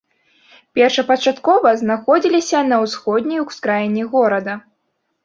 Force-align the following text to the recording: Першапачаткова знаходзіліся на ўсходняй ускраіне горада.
Першапачаткова 0.77 1.73
знаходзіліся 1.81 2.59
на 2.71 2.75
ўсходняй 2.85 3.39
ускраіне 3.45 4.03
горада. 4.15 4.53